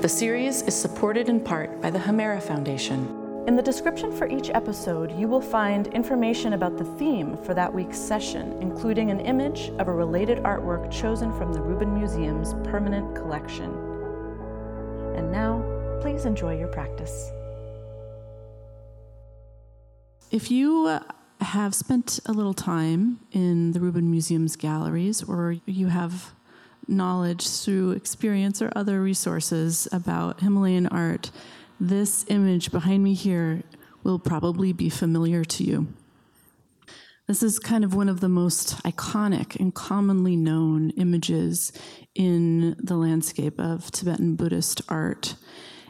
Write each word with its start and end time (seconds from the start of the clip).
The 0.00 0.08
series 0.08 0.62
is 0.62 0.74
supported 0.74 1.28
in 1.28 1.40
part 1.40 1.82
by 1.82 1.90
the 1.90 1.98
Hemera 1.98 2.42
Foundation. 2.42 3.44
In 3.46 3.54
the 3.54 3.60
description 3.60 4.10
for 4.10 4.26
each 4.26 4.48
episode, 4.48 5.12
you 5.12 5.28
will 5.28 5.42
find 5.42 5.88
information 5.88 6.54
about 6.54 6.78
the 6.78 6.86
theme 6.96 7.36
for 7.44 7.52
that 7.52 7.70
week's 7.70 7.98
session, 7.98 8.56
including 8.62 9.10
an 9.10 9.20
image 9.20 9.68
of 9.78 9.88
a 9.88 9.92
related 9.92 10.38
artwork 10.38 10.90
chosen 10.90 11.36
from 11.36 11.52
the 11.52 11.60
Rubin 11.60 11.92
Museum's 11.92 12.54
permanent 12.66 13.14
collection. 13.14 13.70
And 15.16 15.30
now, 15.30 15.62
please 16.00 16.24
enjoy 16.24 16.56
your 16.58 16.68
practice. 16.68 17.30
If 20.30 20.50
you 20.50 20.86
uh, 20.86 21.00
have 21.42 21.74
spent 21.74 22.20
a 22.24 22.32
little 22.32 22.54
time 22.54 23.20
in 23.32 23.72
the 23.72 23.80
Rubin 23.80 24.10
Museum's 24.10 24.56
galleries, 24.56 25.22
or 25.22 25.56
you 25.66 25.88
have 25.88 26.32
knowledge 26.90 27.48
through 27.48 27.92
experience 27.92 28.60
or 28.60 28.72
other 28.76 29.00
resources 29.00 29.88
about 29.92 30.40
Himalayan 30.40 30.86
art, 30.88 31.30
this 31.78 32.24
image 32.28 32.70
behind 32.70 33.02
me 33.02 33.14
here 33.14 33.62
will 34.02 34.18
probably 34.18 34.72
be 34.72 34.90
familiar 34.90 35.44
to 35.44 35.64
you. 35.64 35.86
This 37.26 37.42
is 37.44 37.60
kind 37.60 37.84
of 37.84 37.94
one 37.94 38.08
of 38.08 38.20
the 38.20 38.28
most 38.28 38.82
iconic 38.82 39.58
and 39.60 39.72
commonly 39.72 40.34
known 40.36 40.90
images 40.90 41.72
in 42.14 42.74
the 42.82 42.96
landscape 42.96 43.60
of 43.60 43.90
Tibetan 43.92 44.34
Buddhist 44.34 44.82
art, 44.88 45.36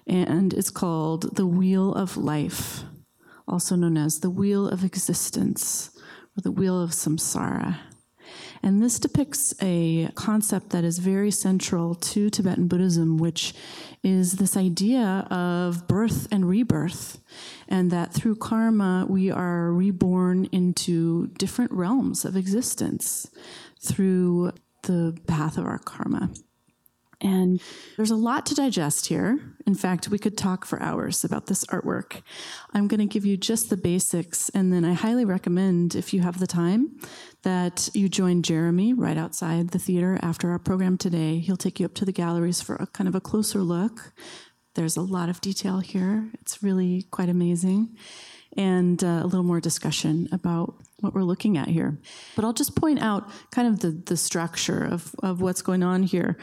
and 0.06 0.52
it's 0.52 0.70
called 0.70 1.36
the 1.36 1.46
Wheel 1.46 1.94
of 1.94 2.18
Life, 2.18 2.82
also 3.48 3.74
known 3.74 3.96
as 3.96 4.20
the 4.20 4.28
Wheel 4.28 4.68
of 4.68 4.84
Existence 4.84 5.90
or 6.36 6.42
the 6.42 6.52
Wheel 6.52 6.80
of 6.80 6.90
Samsara. 6.90 7.78
And 8.62 8.82
this 8.82 8.98
depicts 8.98 9.54
a 9.62 10.10
concept 10.14 10.70
that 10.70 10.84
is 10.84 10.98
very 10.98 11.30
central 11.30 11.94
to 11.94 12.28
Tibetan 12.28 12.68
Buddhism, 12.68 13.16
which 13.16 13.54
is 14.02 14.32
this 14.32 14.56
idea 14.56 15.26
of 15.30 15.88
birth 15.88 16.28
and 16.30 16.48
rebirth, 16.48 17.18
and 17.68 17.90
that 17.90 18.12
through 18.12 18.36
karma 18.36 19.06
we 19.08 19.30
are 19.30 19.72
reborn 19.72 20.46
into 20.52 21.28
different 21.38 21.72
realms 21.72 22.24
of 22.24 22.36
existence 22.36 23.30
through 23.80 24.52
the 24.82 25.16
path 25.26 25.56
of 25.56 25.64
our 25.64 25.78
karma. 25.78 26.30
And 27.20 27.60
there's 27.96 28.10
a 28.10 28.16
lot 28.16 28.46
to 28.46 28.54
digest 28.54 29.06
here. 29.06 29.38
In 29.66 29.74
fact, 29.74 30.08
we 30.08 30.18
could 30.18 30.38
talk 30.38 30.64
for 30.64 30.80
hours 30.80 31.22
about 31.22 31.46
this 31.46 31.64
artwork. 31.66 32.22
I'm 32.72 32.88
going 32.88 33.00
to 33.00 33.06
give 33.06 33.26
you 33.26 33.36
just 33.36 33.68
the 33.68 33.76
basics, 33.76 34.48
and 34.50 34.72
then 34.72 34.84
I 34.84 34.94
highly 34.94 35.24
recommend, 35.24 35.94
if 35.94 36.14
you 36.14 36.22
have 36.22 36.38
the 36.38 36.46
time, 36.46 36.98
that 37.42 37.90
you 37.94 38.08
join 38.08 38.42
Jeremy 38.42 38.94
right 38.94 39.18
outside 39.18 39.70
the 39.70 39.78
theater 39.78 40.18
after 40.22 40.50
our 40.50 40.58
program 40.58 40.96
today. 40.96 41.38
He'll 41.38 41.56
take 41.56 41.78
you 41.78 41.86
up 41.86 41.94
to 41.94 42.04
the 42.04 42.12
galleries 42.12 42.60
for 42.60 42.76
a 42.76 42.86
kind 42.86 43.08
of 43.08 43.14
a 43.14 43.20
closer 43.20 43.60
look. 43.60 44.12
There's 44.74 44.96
a 44.96 45.02
lot 45.02 45.28
of 45.28 45.40
detail 45.40 45.80
here, 45.80 46.30
it's 46.40 46.62
really 46.62 47.02
quite 47.10 47.28
amazing 47.28 47.96
and 48.56 49.02
uh, 49.04 49.20
a 49.22 49.26
little 49.26 49.44
more 49.44 49.60
discussion 49.60 50.28
about 50.32 50.74
what 51.00 51.14
we're 51.14 51.22
looking 51.22 51.58
at 51.58 51.68
here. 51.68 51.98
But 52.36 52.44
I'll 52.44 52.52
just 52.52 52.76
point 52.76 53.00
out 53.00 53.30
kind 53.50 53.68
of 53.68 53.80
the, 53.80 53.90
the 53.90 54.16
structure 54.16 54.84
of, 54.84 55.14
of 55.22 55.40
what's 55.40 55.62
going 55.62 55.82
on 55.82 56.02
here. 56.02 56.36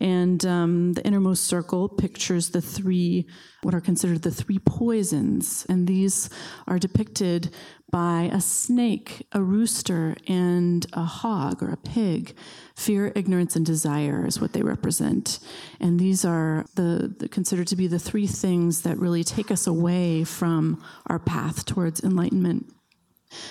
And 0.00 0.44
um, 0.44 0.92
the 0.92 1.06
innermost 1.06 1.44
circle 1.44 1.88
pictures 1.88 2.50
the 2.50 2.60
three, 2.60 3.26
what 3.62 3.74
are 3.74 3.80
considered 3.80 4.22
the 4.22 4.30
three 4.30 4.58
poisons. 4.58 5.64
And 5.68 5.86
these 5.86 6.28
are 6.66 6.78
depicted 6.78 7.54
by 7.90 8.28
a 8.32 8.40
snake, 8.40 9.26
a 9.32 9.42
rooster, 9.42 10.16
and 10.26 10.86
a 10.92 11.04
hog 11.04 11.62
or 11.62 11.70
a 11.70 11.76
pig. 11.76 12.36
Fear, 12.74 13.12
ignorance, 13.14 13.56
and 13.56 13.64
desire 13.64 14.26
is 14.26 14.40
what 14.40 14.52
they 14.52 14.62
represent. 14.62 15.38
And 15.80 15.98
these 15.98 16.24
are 16.24 16.66
the, 16.74 17.14
the 17.18 17.28
considered 17.28 17.68
to 17.68 17.76
be 17.76 17.86
the 17.86 17.98
three 17.98 18.26
things 18.26 18.82
that 18.82 18.98
really 18.98 19.24
take 19.24 19.50
us 19.50 19.66
away 19.66 20.24
from 20.24 20.82
our 21.06 21.18
path 21.18 21.64
towards 21.64 22.02
enlightenment. 22.02 22.70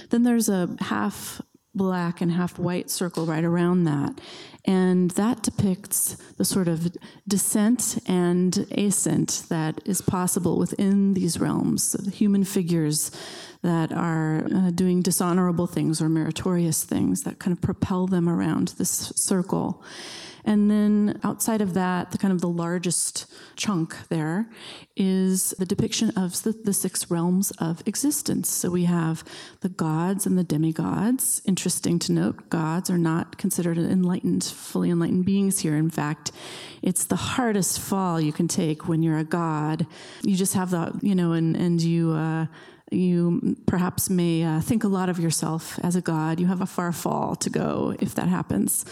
Then 0.09 0.23
there's 0.23 0.49
a 0.49 0.75
half 0.79 1.41
black 1.75 2.21
and 2.21 2.31
half 2.31 2.57
white 2.57 2.89
circle 2.89 3.25
right 3.25 3.43
around 3.43 3.83
that. 3.83 4.19
And 4.63 5.11
that 5.11 5.43
depicts 5.43 6.15
the 6.37 6.45
sort 6.45 6.67
of 6.67 6.95
descent 7.27 7.99
and 8.07 8.65
ascent 8.71 9.43
that 9.49 9.79
is 9.85 10.01
possible 10.01 10.57
within 10.57 11.13
these 11.13 11.39
realms, 11.39 11.95
human 12.13 12.43
figures 12.43 13.11
that 13.61 13.91
are 13.91 14.45
uh, 14.45 14.71
doing 14.71 15.01
dishonorable 15.01 15.67
things 15.67 16.01
or 16.01 16.09
meritorious 16.09 16.83
things 16.83 17.23
that 17.23 17.39
kind 17.39 17.55
of 17.55 17.61
propel 17.61 18.07
them 18.07 18.27
around 18.27 18.69
this 18.79 18.89
circle. 19.15 19.83
And 20.45 20.69
then 20.69 21.19
outside 21.23 21.59
of 21.59 21.73
that, 21.73 22.11
the 22.11 22.19
kind 22.19 22.31
of 22.31 22.39
the 22.39 22.47
largest 22.47 23.25
chunk 23.55 23.97
there 24.09 24.47
is 24.95 25.55
the 25.57 25.65
depiction 25.65 26.11
of 26.11 26.41
the, 26.43 26.51
the, 26.51 26.71
six 26.71 27.09
realms 27.09 27.51
of 27.57 27.81
existence. 27.87 28.49
So 28.49 28.69
we 28.69 28.85
have 28.85 29.23
the 29.61 29.69
gods 29.69 30.27
and 30.27 30.37
the 30.37 30.43
demigods. 30.43 31.41
Interesting 31.45 31.97
to 31.99 32.11
note, 32.11 32.49
gods 32.49 32.91
are 32.91 32.97
not 32.97 33.39
considered 33.39 33.79
enlightened, 33.79 34.43
fully 34.43 34.91
enlightened 34.91 35.25
beings 35.25 35.59
here. 35.59 35.75
In 35.75 35.89
fact, 35.89 36.31
it's 36.83 37.05
the 37.05 37.15
hardest 37.15 37.79
fall 37.79 38.21
you 38.21 38.31
can 38.31 38.47
take 38.47 38.87
when 38.87 39.01
you're 39.01 39.17
a 39.17 39.23
god. 39.23 39.87
You 40.21 40.35
just 40.35 40.53
have 40.53 40.69
the, 40.69 40.97
you 41.01 41.15
know, 41.15 41.31
and, 41.31 41.55
and 41.57 41.81
you, 41.81 42.11
uh, 42.11 42.45
you 42.91 43.57
perhaps 43.65 44.09
may 44.09 44.43
uh, 44.43 44.61
think 44.61 44.83
a 44.83 44.87
lot 44.87 45.09
of 45.09 45.19
yourself 45.19 45.79
as 45.83 45.95
a 45.95 46.01
god. 46.01 46.39
You 46.39 46.47
have 46.47 46.61
a 46.61 46.65
far 46.65 46.91
fall 46.91 47.35
to 47.37 47.49
go 47.49 47.95
if 47.99 48.15
that 48.15 48.27
happens. 48.27 48.85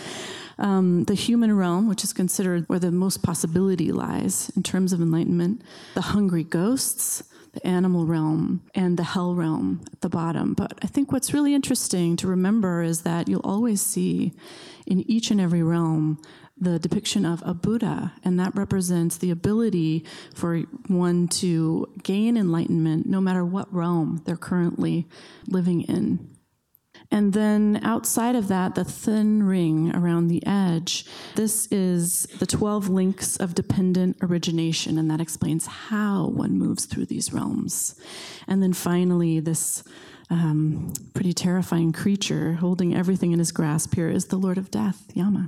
Um, 0.57 1.03
the 1.05 1.15
human 1.15 1.55
realm, 1.55 1.87
which 1.87 2.03
is 2.03 2.13
considered 2.13 2.67
where 2.69 2.79
the 2.79 2.91
most 2.91 3.23
possibility 3.23 3.91
lies 3.91 4.51
in 4.55 4.63
terms 4.63 4.93
of 4.93 5.01
enlightenment, 5.01 5.61
the 5.95 6.01
hungry 6.01 6.43
ghosts, 6.43 7.23
the 7.53 7.65
animal 7.65 8.05
realm, 8.05 8.61
and 8.75 8.97
the 8.97 9.03
hell 9.03 9.35
realm 9.35 9.81
at 9.91 10.01
the 10.01 10.09
bottom. 10.09 10.53
But 10.53 10.73
I 10.81 10.87
think 10.87 11.11
what's 11.11 11.33
really 11.33 11.53
interesting 11.53 12.15
to 12.17 12.27
remember 12.27 12.81
is 12.81 13.01
that 13.01 13.27
you'll 13.27 13.41
always 13.43 13.81
see 13.81 14.33
in 14.85 14.99
each 15.09 15.31
and 15.31 15.39
every 15.39 15.63
realm 15.63 16.19
the 16.57 16.79
depiction 16.79 17.25
of 17.25 17.41
a 17.45 17.53
Buddha, 17.53 18.13
and 18.23 18.39
that 18.39 18.55
represents 18.55 19.17
the 19.17 19.31
ability 19.31 20.05
for 20.33 20.59
one 20.87 21.27
to 21.27 21.87
gain 22.03 22.37
enlightenment 22.37 23.05
no 23.05 23.19
matter 23.19 23.43
what 23.43 23.73
realm 23.73 24.21
they're 24.25 24.37
currently 24.37 25.07
living 25.47 25.81
in. 25.81 26.29
And 27.11 27.33
then 27.33 27.79
outside 27.83 28.35
of 28.35 28.47
that, 28.47 28.75
the 28.75 28.83
thin 28.83 29.43
ring 29.43 29.95
around 29.95 30.27
the 30.27 30.45
edge, 30.47 31.05
this 31.35 31.67
is 31.67 32.23
the 32.39 32.47
12 32.47 32.89
links 32.89 33.37
of 33.37 33.53
dependent 33.53 34.17
origination, 34.21 34.97
and 34.97 35.11
that 35.11 35.21
explains 35.21 35.67
how 35.67 36.27
one 36.27 36.57
moves 36.57 36.85
through 36.85 37.05
these 37.05 37.33
realms. 37.33 37.99
And 38.47 38.63
then 38.63 38.73
finally, 38.73 39.39
this 39.39 39.83
um, 40.29 40.93
pretty 41.13 41.33
terrifying 41.33 41.91
creature 41.91 42.53
holding 42.53 42.95
everything 42.95 43.31
in 43.31 43.39
his 43.39 43.51
grasp 43.51 43.93
here 43.93 44.09
is 44.09 44.25
the 44.25 44.37
Lord 44.37 44.57
of 44.57 44.71
Death, 44.71 45.03
Yama. 45.13 45.47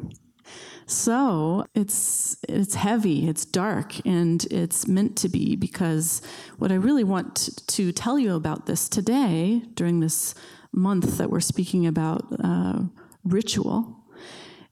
So 0.88 1.66
it's 1.74 2.38
it's 2.48 2.76
heavy, 2.76 3.28
it's 3.28 3.46
dark, 3.46 4.06
and 4.06 4.46
it's 4.52 4.88
meant 4.88 5.18
to 5.18 5.30
be 5.30 5.56
because 5.56 6.22
what 6.58 6.72
I 6.72 6.76
really 6.76 7.04
want 7.04 7.58
to 7.68 7.92
tell 7.92 8.20
you 8.20 8.36
about 8.36 8.68
this 8.68 8.88
today 8.88 9.64
during 9.74 10.00
this 10.00 10.36
month 10.72 11.18
that 11.18 11.30
we're 11.30 11.40
speaking 11.40 11.88
about 11.88 12.26
uh, 12.44 12.82
ritual 13.24 14.04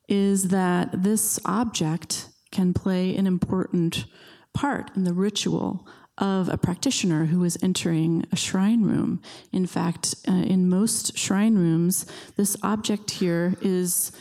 is 0.08 0.50
that 0.50 0.90
this 1.04 1.40
object 1.46 2.30
can 2.52 2.74
play 2.74 3.16
an 3.16 3.25
important 3.25 4.06
part 4.54 4.96
in 4.96 5.06
the 5.06 5.14
ritual 5.14 5.88
of 6.20 6.48
a 6.50 6.58
practitioner 6.58 7.25
who 7.25 7.44
is 7.44 7.58
entering 7.64 8.24
a 8.31 8.36
shrine 8.36 8.84
room. 8.84 9.20
In 9.52 9.66
fact, 9.66 10.14
uh, 10.28 10.31
in 10.31 10.70
most 10.70 11.18
shrine 11.18 11.56
rooms, 11.56 12.06
this 12.38 12.56
object 12.62 13.10
here 13.12 13.56
is 13.62 14.12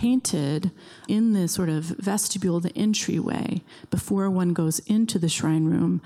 painted 0.00 0.70
in 1.08 1.34
the 1.34 1.46
sort 1.46 1.68
of 1.68 1.84
vestibule, 1.84 2.58
the 2.58 2.74
entryway, 2.76 3.60
before 3.90 4.30
one 4.30 4.54
goes 4.54 4.78
into 4.80 5.18
the 5.18 5.28
shrine 5.28 5.66
room. 5.66 6.00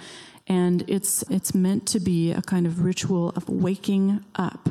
And 0.49 0.83
it's, 0.89 1.23
it's 1.31 1.55
meant 1.55 1.87
to 1.89 2.01
be 2.01 2.33
a 2.33 2.43
kind 2.43 2.67
of 2.67 2.85
ritual 2.85 3.31
of 3.37 3.49
waking 3.49 4.25
up 4.35 4.71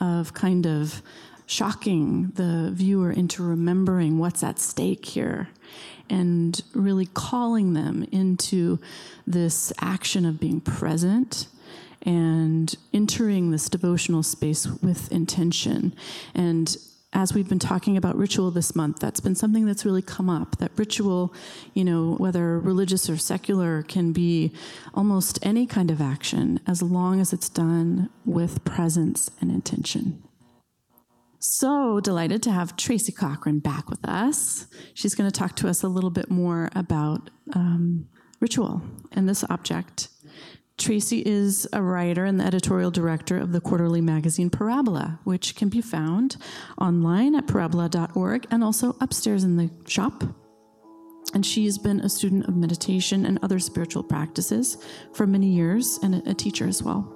of 0.00 0.34
kind 0.34 0.66
of 0.66 1.00
shocking 1.46 2.32
the 2.34 2.70
viewer 2.72 3.12
into 3.12 3.42
remembering 3.42 4.18
what's 4.18 4.42
at 4.42 4.58
stake 4.58 5.04
here. 5.06 5.48
and 6.08 6.62
really 6.74 7.06
calling 7.06 7.74
them 7.74 8.06
into 8.12 8.78
this 9.26 9.72
action 9.80 10.24
of 10.24 10.38
being 10.38 10.60
present 10.60 11.48
and 12.02 12.76
entering 12.92 13.50
this 13.50 13.68
devotional 13.68 14.22
space 14.22 14.66
with 14.66 15.10
intention. 15.10 15.92
And 16.34 16.76
as 17.12 17.32
we've 17.32 17.48
been 17.48 17.58
talking 17.58 17.96
about 17.96 18.16
ritual 18.16 18.50
this 18.50 18.74
month, 18.74 18.98
that's 18.98 19.20
been 19.20 19.34
something 19.34 19.64
that's 19.64 19.84
really 19.84 20.02
come 20.02 20.28
up. 20.28 20.58
That 20.58 20.72
ritual, 20.76 21.34
you 21.72 21.84
know, 21.84 22.14
whether 22.18 22.58
religious 22.58 23.08
or 23.08 23.16
secular, 23.16 23.82
can 23.82 24.12
be 24.12 24.52
almost 24.94 25.38
any 25.42 25.66
kind 25.66 25.90
of 25.90 26.00
action 26.00 26.60
as 26.66 26.82
long 26.82 27.20
as 27.20 27.32
it's 27.32 27.48
done 27.48 28.10
with 28.24 28.64
presence 28.64 29.30
and 29.40 29.50
intention. 29.50 30.22
So 31.38 32.00
delighted 32.00 32.42
to 32.44 32.50
have 32.50 32.76
Tracy 32.76 33.12
Cochran 33.12 33.60
back 33.60 33.88
with 33.88 34.06
us. 34.06 34.66
She's 34.94 35.14
going 35.14 35.30
to 35.30 35.38
talk 35.38 35.54
to 35.56 35.68
us 35.68 35.82
a 35.82 35.88
little 35.88 36.10
bit 36.10 36.30
more 36.30 36.70
about 36.74 37.30
um, 37.54 38.08
ritual 38.40 38.82
and 39.12 39.28
this 39.28 39.44
object 39.48 40.08
Tracy 40.78 41.22
is 41.24 41.66
a 41.72 41.82
writer 41.82 42.26
and 42.26 42.38
the 42.38 42.44
editorial 42.44 42.90
director 42.90 43.38
of 43.38 43.52
the 43.52 43.60
quarterly 43.60 44.02
magazine 44.02 44.50
Parabola, 44.50 45.18
which 45.24 45.56
can 45.56 45.70
be 45.70 45.80
found 45.80 46.36
online 46.78 47.34
at 47.34 47.46
parabola.org 47.46 48.46
and 48.50 48.62
also 48.62 48.94
upstairs 49.00 49.42
in 49.42 49.56
the 49.56 49.70
shop. 49.86 50.22
And 51.32 51.44
she's 51.44 51.78
been 51.78 52.00
a 52.00 52.08
student 52.08 52.46
of 52.46 52.56
meditation 52.56 53.24
and 53.24 53.38
other 53.42 53.58
spiritual 53.58 54.02
practices 54.02 54.76
for 55.14 55.26
many 55.26 55.48
years 55.48 55.98
and 56.02 56.26
a 56.26 56.34
teacher 56.34 56.68
as 56.68 56.82
well. 56.82 57.12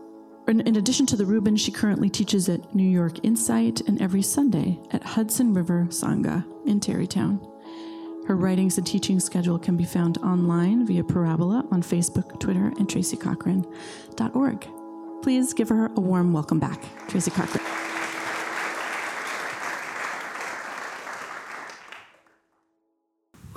In, 0.48 0.76
addition 0.76 1.06
to 1.06 1.16
the 1.16 1.26
Rubin, 1.26 1.54
she 1.54 1.70
currently 1.70 2.08
teaches 2.08 2.48
at 2.48 2.74
New 2.74 2.88
York 2.88 3.24
Insight 3.24 3.82
and 3.82 4.00
every 4.02 4.22
Sunday 4.22 4.80
at 4.90 5.04
Hudson 5.04 5.54
River 5.54 5.86
Sangha 5.90 6.44
in 6.66 6.80
Tarrytown. 6.80 7.38
Her 8.30 8.36
writings 8.36 8.78
and 8.78 8.86
teaching 8.86 9.18
schedule 9.18 9.58
can 9.58 9.76
be 9.76 9.82
found 9.82 10.16
online 10.18 10.86
via 10.86 11.02
Parabola 11.02 11.66
on 11.72 11.82
Facebook, 11.82 12.38
Twitter, 12.38 12.66
and 12.66 12.86
tracycochran.org. 12.86 14.68
Please 15.20 15.52
give 15.52 15.68
her 15.68 15.86
a 15.86 16.00
warm 16.00 16.32
welcome 16.32 16.60
back, 16.60 16.80
Tracy 17.08 17.32
Cochran. 17.32 17.64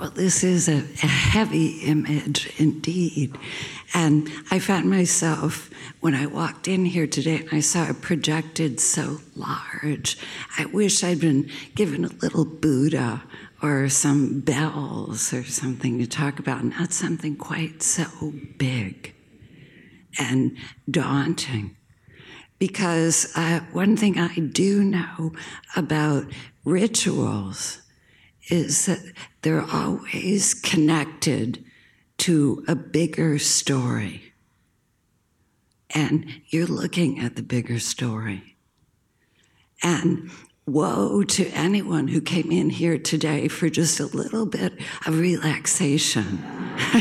Well, 0.00 0.10
this 0.10 0.42
is 0.42 0.68
a, 0.68 0.78
a, 0.78 1.06
heavy 1.06 1.78
image 1.84 2.52
indeed. 2.58 3.38
And 3.94 4.28
I 4.50 4.58
found 4.58 4.90
myself, 4.90 5.70
when 6.00 6.16
I 6.16 6.26
walked 6.26 6.66
in 6.66 6.84
here 6.84 7.06
today 7.06 7.36
and 7.36 7.52
I 7.52 7.60
saw 7.60 7.88
it 7.88 8.02
projected 8.02 8.80
so 8.80 9.20
large, 9.36 10.18
I 10.58 10.64
wish 10.64 11.04
I'd 11.04 11.20
been 11.20 11.48
given 11.76 12.04
a 12.04 12.08
little 12.08 12.44
Buddha 12.44 13.22
or 13.64 13.88
some 13.88 14.40
bells 14.40 15.32
or 15.32 15.42
something 15.42 15.98
to 15.98 16.06
talk 16.06 16.38
about, 16.38 16.62
not 16.62 16.92
something 16.92 17.34
quite 17.34 17.82
so 17.82 18.04
big 18.58 19.14
and 20.18 20.54
daunting. 20.90 21.74
Because 22.58 23.32
uh, 23.34 23.60
one 23.72 23.96
thing 23.96 24.18
I 24.18 24.34
do 24.34 24.84
know 24.84 25.32
about 25.74 26.26
rituals 26.66 27.80
is 28.50 28.84
that 28.84 29.00
they're 29.40 29.64
always 29.72 30.52
connected 30.52 31.64
to 32.18 32.62
a 32.68 32.74
bigger 32.74 33.38
story. 33.38 34.34
And 35.88 36.26
you're 36.48 36.66
looking 36.66 37.18
at 37.18 37.36
the 37.36 37.42
bigger 37.42 37.78
story. 37.78 38.56
And 39.82 40.30
woe 40.66 41.22
to 41.22 41.46
anyone 41.50 42.08
who 42.08 42.20
came 42.20 42.50
in 42.50 42.70
here 42.70 42.98
today 42.98 43.48
for 43.48 43.68
just 43.68 44.00
a 44.00 44.06
little 44.06 44.46
bit 44.46 44.72
of 45.06 45.18
relaxation, 45.18 46.42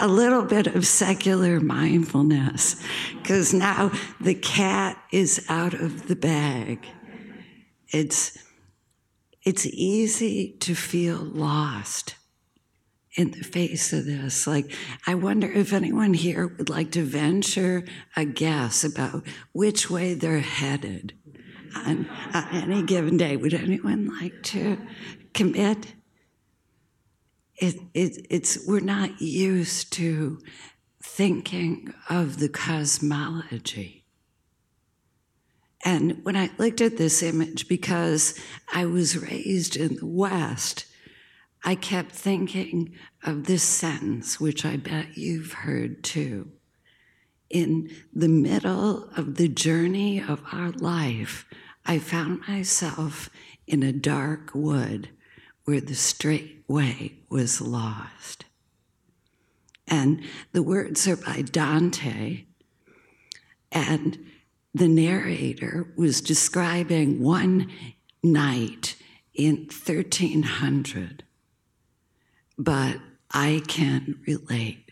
a 0.00 0.08
little 0.08 0.42
bit 0.42 0.66
of 0.66 0.86
secular 0.86 1.60
mindfulness, 1.60 2.82
because 3.22 3.54
now 3.54 3.92
the 4.20 4.34
cat 4.34 5.00
is 5.12 5.44
out 5.48 5.74
of 5.74 6.08
the 6.08 6.16
bag. 6.16 6.84
It's, 7.92 8.36
it's 9.44 9.66
easy 9.66 10.56
to 10.60 10.74
feel 10.74 11.18
lost 11.18 12.16
in 13.16 13.30
the 13.30 13.44
face 13.44 13.92
of 13.92 14.06
this. 14.06 14.44
Like, 14.44 14.72
I 15.06 15.14
wonder 15.14 15.48
if 15.48 15.72
anyone 15.72 16.14
here 16.14 16.48
would 16.48 16.68
like 16.68 16.90
to 16.92 17.04
venture 17.04 17.84
a 18.16 18.24
guess 18.24 18.82
about 18.82 19.24
which 19.52 19.88
way 19.88 20.14
they're 20.14 20.40
headed 20.40 21.12
on, 21.74 22.08
on 22.32 22.48
any 22.52 22.82
given 22.82 23.16
day. 23.16 23.36
Would 23.36 23.54
anyone 23.54 24.16
like 24.20 24.42
to 24.44 24.78
commit? 25.32 25.94
It, 27.56 27.76
it, 27.94 28.26
it's 28.30 28.66
we're 28.66 28.80
not 28.80 29.20
used 29.20 29.92
to 29.94 30.40
thinking 31.02 31.94
of 32.08 32.38
the 32.38 32.48
cosmology. 32.48 34.04
And 35.84 36.24
when 36.24 36.34
I 36.34 36.50
looked 36.56 36.80
at 36.80 36.96
this 36.96 37.22
image, 37.22 37.68
because 37.68 38.38
I 38.72 38.86
was 38.86 39.18
raised 39.18 39.76
in 39.76 39.96
the 39.96 40.06
West, 40.06 40.86
I 41.62 41.74
kept 41.74 42.12
thinking 42.12 42.94
of 43.22 43.44
this 43.44 43.62
sentence, 43.62 44.40
which 44.40 44.64
I 44.64 44.76
bet 44.76 45.16
you've 45.16 45.52
heard 45.52 46.02
too. 46.02 46.52
In 47.50 47.90
the 48.12 48.28
middle 48.28 49.10
of 49.16 49.36
the 49.36 49.48
journey 49.48 50.20
of 50.20 50.42
our 50.52 50.70
life, 50.72 51.46
I 51.86 51.98
found 51.98 52.46
myself 52.48 53.28
in 53.66 53.82
a 53.82 53.92
dark 53.92 54.54
wood 54.54 55.10
where 55.64 55.80
the 55.80 55.94
straight 55.94 56.64
way 56.68 57.14
was 57.28 57.60
lost. 57.60 58.44
And 59.86 60.22
the 60.52 60.62
words 60.62 61.06
are 61.06 61.16
by 61.16 61.42
Dante, 61.42 62.44
and 63.70 64.18
the 64.72 64.88
narrator 64.88 65.92
was 65.96 66.20
describing 66.20 67.20
one 67.20 67.70
night 68.22 68.96
in 69.34 69.68
1300. 69.68 71.24
But 72.56 72.98
I 73.30 73.62
can 73.66 74.20
relate 74.26 74.84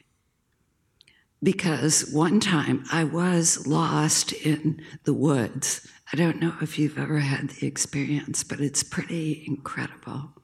because 1.42 2.10
one 2.12 2.38
time 2.38 2.84
I 2.92 3.04
was 3.04 3.66
lost 3.66 4.32
in 4.32 4.80
the 5.04 5.14
woods 5.14 5.86
I 6.12 6.18
don't 6.18 6.40
know 6.40 6.52
if 6.60 6.78
you've 6.78 6.98
ever 6.98 7.20
had 7.20 7.48
the 7.48 7.66
experience, 7.66 8.44
but 8.44 8.60
it's 8.60 8.82
pretty 8.82 9.44
incredible. 9.46 10.34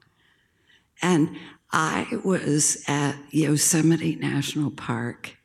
And 0.99 1.37
I 1.71 2.07
was 2.25 2.83
at 2.87 3.17
Yosemite 3.29 4.15
National 4.15 4.71
Park, 4.71 5.37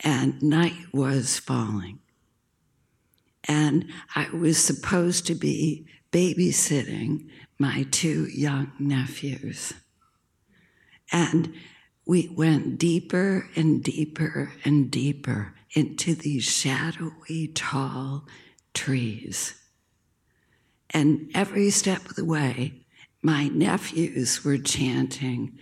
and 0.00 0.42
night 0.42 0.92
was 0.92 1.38
falling. 1.38 2.00
And 3.44 3.88
I 4.16 4.28
was 4.30 4.58
supposed 4.58 5.28
to 5.28 5.36
be 5.36 5.86
babysitting 6.10 7.28
my 7.56 7.86
two 7.92 8.26
young 8.26 8.72
nephews. 8.80 9.74
And 11.12 11.54
we 12.04 12.28
went 12.34 12.78
deeper 12.78 13.48
and 13.54 13.80
deeper 13.84 14.52
and 14.64 14.90
deeper 14.90 15.54
into 15.70 16.16
these 16.16 16.44
shadowy, 16.44 17.52
tall 17.54 18.26
trees. 18.74 19.54
And 20.90 21.30
every 21.34 21.70
step 21.70 22.04
of 22.10 22.16
the 22.16 22.24
way, 22.24 22.84
my 23.22 23.48
nephews 23.48 24.44
were 24.44 24.58
chanting, 24.58 25.58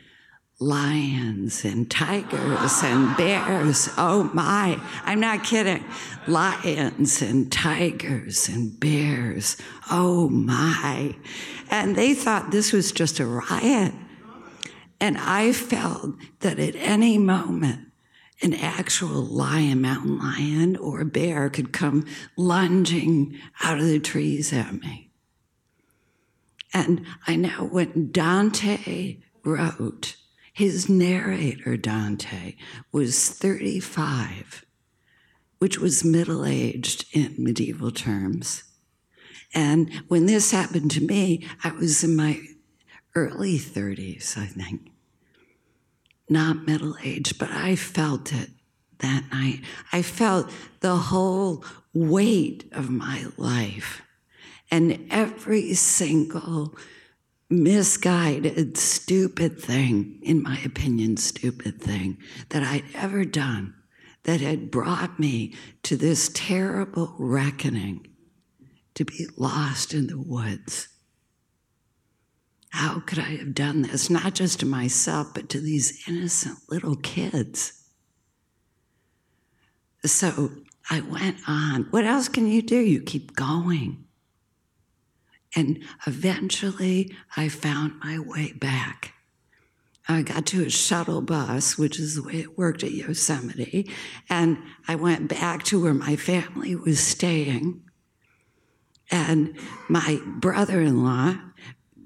lions 0.59 1.65
and 1.65 1.91
tigers 1.91 2.83
and 2.83 3.17
bears. 3.17 3.89
Oh 3.97 4.31
my, 4.33 4.81
I'm 5.05 5.21
not 5.21 5.45
kidding. 5.45 5.85
Lions 6.27 7.23
and 7.23 7.51
tigers 7.51 8.49
and 8.49 8.79
bears. 8.79 9.57
Oh 9.91 10.29
my. 10.29 11.17
And 11.71 11.97
they 11.97 12.15
thought 12.15 12.51
this 12.51 12.73
was 12.73 12.93
just 12.93 13.21
a 13.21 13.27
riot. 13.27 13.95
And 15.01 15.19
I 15.19 15.53
felt 15.53 16.15
that 16.41 16.61
at 16.61 16.77
any 16.77 17.19
moment, 17.19 17.92
an 18.43 18.55
actual 18.55 19.25
lion, 19.25 19.81
mountain 19.81 20.19
lion, 20.19 20.77
or 20.77 21.01
a 21.01 21.07
bear 21.07 21.49
could 21.49 21.73
come 21.73 22.05
lunging 22.37 23.39
out 23.63 23.79
of 23.79 23.87
the 23.87 24.01
trees 24.01 24.53
at 24.53 24.75
me. 24.75 25.11
And 26.75 27.05
I 27.27 27.37
know 27.37 27.69
when 27.71 28.11
Dante 28.11 29.19
wrote, 29.45 30.17
his 30.53 30.89
narrator, 30.89 31.77
Dante, 31.77 32.57
was 32.91 33.31
35, 33.31 34.65
which 35.59 35.79
was 35.79 36.05
middle 36.05 36.45
aged 36.45 37.07
in 37.13 37.35
medieval 37.39 37.91
terms. 37.91 38.65
And 39.55 39.93
when 40.09 40.27
this 40.27 40.51
happened 40.51 40.91
to 40.93 41.01
me, 41.01 41.47
I 41.63 41.73
was 41.73 42.03
in 42.03 42.17
my 42.17 42.41
early 43.15 43.59
30s, 43.59 44.37
I 44.37 44.47
think 44.47 44.92
not 46.33 46.67
middle 46.67 46.97
age, 47.03 47.39
but 47.39 47.51
I 47.51 47.77
felt 47.77 48.33
it 48.33 48.51
that 48.99 49.25
night. 49.33 49.61
I 49.93 50.03
felt 50.03 50.51
the 50.81 50.97
whole 50.97 51.65
weight 51.93 52.69
of 52.73 52.91
my 52.91 53.27
life 53.37 54.03
and 54.71 55.07
every 55.11 55.75
single 55.75 56.75
misguided, 57.51 58.79
stupid 58.79 59.61
thing, 59.61 60.19
in 60.23 60.43
my 60.43 60.59
opinion, 60.65 61.19
stupid 61.19 61.81
thing 61.81 62.17
that 62.49 62.63
I'd 62.63 62.85
ever 62.95 63.27
done 63.27 63.75
that 64.23 64.41
had 64.41 64.71
brought 64.71 65.21
me 65.21 65.55
to 65.83 65.97
this 65.97 66.31
terrible 66.33 67.15
reckoning 67.19 68.07
to 68.95 69.05
be 69.05 69.27
lost 69.37 69.93
in 69.93 70.07
the 70.07 70.19
woods. 70.19 70.89
How 72.73 73.01
could 73.01 73.19
I 73.19 73.37
have 73.37 73.55
done 73.55 73.83
this, 73.83 74.09
not 74.09 74.35
just 74.35 74.61
to 74.61 74.67
myself, 74.67 75.35
but 75.35 75.51
to 75.51 75.61
these 75.61 76.09
innocent 76.09 76.59
little 76.71 76.97
kids? 76.97 77.85
So 80.07 80.51
I 80.89 81.01
went 81.01 81.37
on. 81.47 81.89
What 81.91 82.07
else 82.07 82.29
can 82.29 82.47
you 82.47 82.63
do? 82.63 82.79
You 82.79 83.03
keep 83.03 83.37
going. 83.37 84.05
And 85.55 85.85
eventually 86.07 87.15
I 87.37 87.51
found 87.51 88.01
my 88.03 88.19
way 88.19 88.53
back. 88.53 89.13
I 90.09 90.23
got 90.23 90.47
to 90.47 90.65
a 90.65 90.71
shuttle 90.71 91.21
bus, 91.21 91.77
which 91.77 92.01
is 92.01 92.15
the 92.15 92.23
way 92.23 92.41
it 92.41 92.57
worked 92.57 92.83
at 92.83 92.93
Yosemite, 92.93 93.89
and 94.31 94.59
I 94.89 94.95
went 94.95 95.29
back 95.29 95.63
to 95.65 95.81
where 95.81 95.95
my 95.95 96.17
family 96.17 96.75
was 96.75 96.99
staying. 96.99 97.83
And 99.11 99.57
my 99.91 100.21
brother 100.25 100.81
in 100.81 101.05
law 101.05 101.37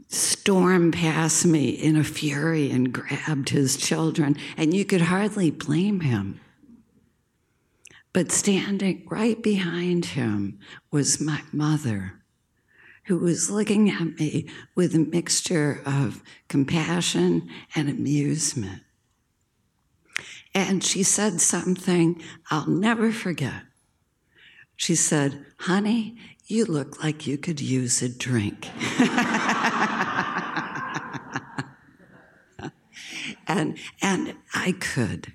stormed 0.09 0.95
past 0.95 1.45
me 1.45 1.71
in 1.71 1.97
a 1.97 2.05
fury 2.05 2.71
and 2.71 2.93
grabbed 2.93 3.51
his 3.51 3.77
children, 3.77 4.37
and 4.57 4.73
you 4.73 4.85
could 4.85 5.03
hardly 5.03 5.51
blame 5.51 6.01
him. 6.01 6.41
But 8.13 8.33
standing 8.33 9.07
right 9.11 9.43
behind 9.43 10.07
him 10.07 10.59
was 10.91 11.21
my 11.21 11.43
mother 11.53 12.15
who 13.07 13.19
was 13.19 13.51
looking 13.51 13.91
at 13.91 14.19
me 14.19 14.47
with 14.75 14.95
a 14.95 14.99
mixture 14.99 15.81
of 15.87 16.23
compassion 16.49 17.49
and 17.75 17.89
amusement. 17.89 18.83
And 20.55 20.83
she 20.83 21.03
said 21.03 21.41
something 21.41 22.21
I'll 22.51 22.69
never 22.69 23.13
forget. 23.13 23.63
She 24.77 24.95
said, 24.95 25.45
Honey, 25.61 26.17
you 26.47 26.65
look 26.65 27.03
like 27.03 27.27
you 27.27 27.39
could 27.39 27.61
use 27.61 28.03
a 28.03 28.09
drink. 28.09 28.69
and, 33.47 33.79
and 34.03 34.35
I 34.55 34.73
could. 34.73 35.33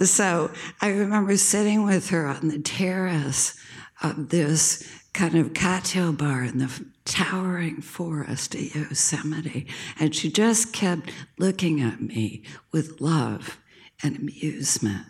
So 0.00 0.50
I 0.80 0.88
remember 0.88 1.36
sitting 1.36 1.84
with 1.84 2.10
her 2.10 2.26
on 2.26 2.48
the 2.48 2.58
terrace 2.58 3.58
of 4.02 4.28
this 4.30 4.88
kind 5.12 5.36
of 5.36 5.54
cocktail 5.54 6.12
bar 6.12 6.42
in 6.42 6.58
the 6.58 6.84
towering 7.04 7.80
forest 7.80 8.54
at 8.54 8.74
Yosemite. 8.74 9.66
And 9.98 10.14
she 10.14 10.30
just 10.30 10.72
kept 10.72 11.10
looking 11.38 11.80
at 11.80 12.00
me 12.00 12.42
with 12.72 13.00
love 13.00 13.60
and 14.02 14.16
amusement. 14.16 15.06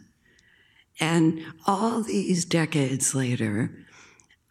And 1.01 1.41
all 1.67 2.03
these 2.03 2.45
decades 2.45 3.15
later, 3.15 3.71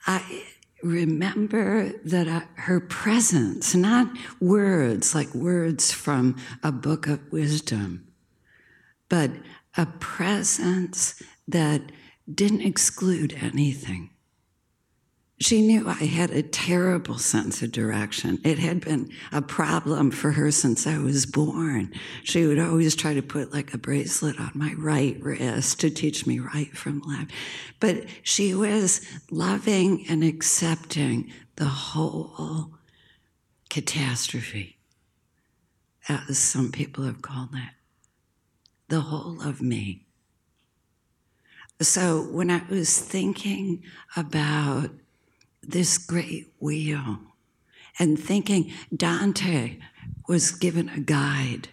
I 0.06 0.44
remember 0.84 1.92
that 2.06 2.28
I, 2.28 2.44
her 2.62 2.80
presence, 2.80 3.74
not 3.74 4.08
words 4.40 5.16
like 5.16 5.34
words 5.34 5.92
from 5.92 6.36
a 6.62 6.72
book 6.72 7.08
of 7.08 7.32
wisdom, 7.32 8.08
but 9.10 9.32
a 9.78 9.86
presence 9.86 11.22
that 11.48 11.92
didn't 12.34 12.62
exclude 12.62 13.38
anything 13.42 14.10
she 15.40 15.62
knew 15.62 15.88
I 15.90 16.06
had 16.06 16.32
a 16.32 16.44
terrible 16.44 17.18
sense 17.18 17.62
of 17.62 17.72
direction. 17.72 18.40
It 18.44 18.60
had 18.60 18.80
been 18.82 19.10
a 19.32 19.42
problem 19.42 20.12
for 20.12 20.32
her 20.32 20.52
since 20.52 20.88
I 20.88 21.00
was 21.00 21.26
born. 21.26 21.92
She 22.24 22.46
would 22.46 22.60
always 22.60 22.96
try 22.96 23.14
to 23.14 23.22
put 23.22 23.52
like 23.52 23.74
a 23.74 23.78
bracelet 23.78 24.40
on 24.40 24.52
my 24.54 24.74
right 24.78 25.22
wrist 25.22 25.80
to 25.82 25.90
teach 25.90 26.26
me 26.26 26.40
right 26.40 26.76
from 26.78 27.02
left. 27.02 27.32
But 27.80 28.06
she 28.22 28.54
was 28.54 29.02
loving 29.32 30.06
and 30.08 30.24
accepting 30.24 31.32
the 31.56 31.66
whole 31.66 32.76
catastrophe, 33.70 34.78
as 36.08 36.38
some 36.38 36.72
people 36.72 37.06
have 37.06 37.22
called 37.22 37.50
it, 37.54 37.74
the 38.88 39.02
whole 39.02 39.42
of 39.42 39.62
me. 39.62 40.06
So 41.82 42.22
when 42.22 42.50
I 42.50 42.62
was 42.70 42.98
thinking 43.00 43.84
about 44.16 44.92
this 45.64 45.98
great 45.98 46.54
wheel 46.60 47.20
and 48.00 48.20
thinking 48.20 48.72
Dante 48.96 49.78
was 50.28 50.52
given 50.52 50.90
a 50.90 51.00
guide 51.00 51.70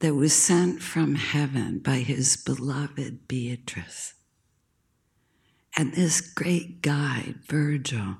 that 0.00 0.14
was 0.14 0.34
sent 0.34 0.82
from 0.82 1.14
heaven 1.14 1.78
by 1.78 1.96
his 1.96 2.36
beloved 2.36 3.26
Beatrice. 3.26 4.14
And 5.76 5.94
this 5.94 6.20
great 6.20 6.82
guide, 6.82 7.36
Virgil, 7.46 8.18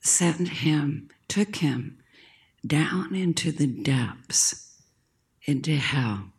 sent 0.00 0.48
him, 0.48 1.08
took 1.28 1.56
him 1.56 1.98
down 2.66 3.14
into 3.14 3.52
the 3.52 3.66
depths, 3.66 4.80
into 5.44 5.76
hell, 5.76 6.32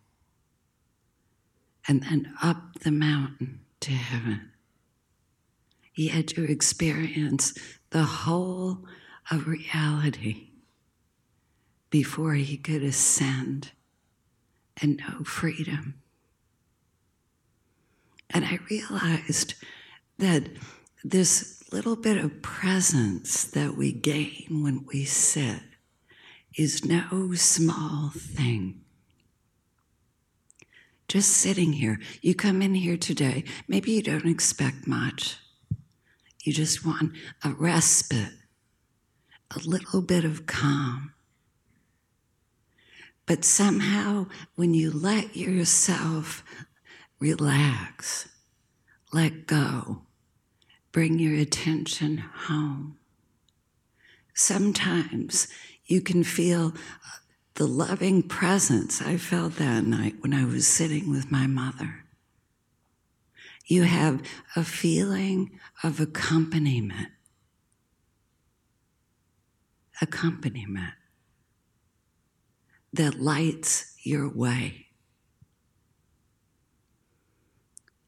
and 1.88 2.04
then 2.04 2.34
up 2.42 2.80
the 2.82 2.92
mountain 2.92 3.62
to 3.82 3.92
heaven. 3.92 4.52
He 5.96 6.10
had 6.10 6.28
to 6.30 6.44
experience 6.44 7.58
the 7.92 8.04
whole 8.04 8.86
of 9.32 9.48
reality 9.48 10.50
before 11.90 12.34
he 12.34 12.58
could 12.58 12.84
ascend 12.84 13.72
and 14.82 14.98
know 14.98 15.24
freedom. 15.24 16.02
And 18.30 18.44
I 18.44 18.60
realized 18.70 19.54
that 20.18 20.50
this 21.02 21.64
little 21.72 21.96
bit 21.96 22.18
of 22.18 22.42
presence 22.42 23.46
that 23.46 23.78
we 23.78 23.94
gain 23.94 24.64
when 24.64 24.86
we 24.88 25.06
sit 25.06 25.62
is 26.58 26.84
no 26.84 27.34
small 27.36 28.12
thing. 28.14 28.82
Just 31.08 31.30
sitting 31.30 31.72
here, 31.72 32.02
you 32.22 32.36
come 32.36 32.62
in 32.62 32.76
here 32.76 32.98
today, 32.98 33.46
maybe 33.70 33.94
you 33.94 34.02
don't 34.02 34.28
expect 34.28 34.88
much. 34.88 35.38
You 36.46 36.54
just 36.54 36.86
want 36.86 37.14
a 37.44 37.50
respite, 37.50 38.34
a 39.50 39.60
little 39.68 40.04
bit 40.04 40.24
of 40.24 40.46
calm. 40.46 41.12
But 43.26 43.44
somehow, 43.44 44.28
when 44.54 44.76
you 44.76 44.92
let 44.92 45.36
yourself 45.36 46.44
relax, 47.20 48.30
let 49.12 49.48
go, 49.48 50.04
bring 50.92 51.18
your 51.18 51.34
attention 51.34 52.20
home, 52.20 53.00
sometimes 54.36 55.48
you 55.86 56.00
can 56.00 56.24
feel 56.24 56.76
the 57.56 57.66
loving 57.66 58.22
presence 58.22 59.02
I 59.02 59.18
felt 59.18 59.56
that 59.56 59.84
night 59.84 60.18
when 60.20 60.34
I 60.36 60.46
was 60.46 60.68
sitting 60.68 61.10
with 61.10 61.32
my 61.32 61.48
mother. 61.48 62.05
You 63.66 63.84
have 63.84 64.22
a 64.56 64.64
feeling 64.64 65.60
of 65.84 66.00
accompaniment. 66.00 67.10
Accompaniment 70.02 70.94
that 72.94 73.20
lights 73.20 73.96
your 74.04 74.30
way. 74.30 74.88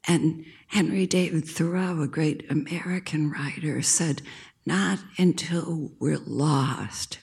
And 0.08 0.46
Henry 0.68 1.06
David 1.06 1.46
Thoreau, 1.46 2.02
a 2.02 2.08
great 2.08 2.50
American 2.50 3.30
writer, 3.30 3.82
said, 3.82 4.22
Not 4.66 5.00
until 5.18 5.92
we're 6.00 6.20
lost 6.26 7.20